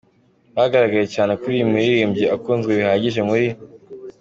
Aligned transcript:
Byagaragaye 0.53 1.05
cyane 1.15 1.31
ko 1.39 1.43
uyu 1.53 1.69
muririmbyi 1.71 2.25
akunzwe 2.35 2.71
bihagije 2.79 3.21
muri. 3.29 3.47